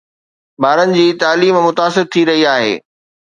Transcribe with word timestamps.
ٻارن 0.63 0.89
جي 0.99 1.03
تعليم 1.25 1.55
متاثر 1.67 2.03
ٿي 2.17 2.25
رهي 2.31 2.49
آهي 2.55 2.73